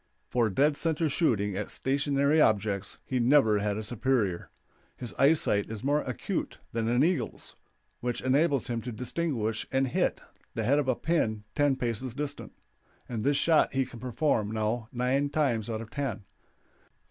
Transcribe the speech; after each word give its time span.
For 0.31 0.49
dead 0.49 0.77
center 0.77 1.07
shooting 1.09 1.55
at 1.55 1.69
stationary 1.69 2.41
objects 2.41 2.97
he 3.05 3.19
never 3.19 3.59
had 3.59 3.77
a 3.77 3.83
superior. 3.83 4.49
His 4.97 5.13
eyesight 5.19 5.69
is 5.69 5.83
more 5.83 6.01
acute 6.01 6.57
than 6.73 6.87
an 6.87 7.03
eagle's, 7.03 7.55
which 7.99 8.19
enables 8.21 8.65
him 8.65 8.81
to 8.81 8.91
distinguish 8.91 9.67
and 9.71 9.87
hit 9.89 10.19
the 10.55 10.63
head 10.63 10.79
of 10.79 10.87
a 10.87 10.95
pin 10.95 11.43
ten 11.53 11.75
paces 11.75 12.15
distant, 12.15 12.51
and 13.07 13.23
this 13.23 13.37
shot 13.37 13.73
he 13.73 13.85
can 13.85 13.99
perform 13.99 14.49
now 14.49 14.89
nine 14.91 15.29
times 15.29 15.69
out 15.69 15.81
of 15.81 15.91
ten. 15.91 16.23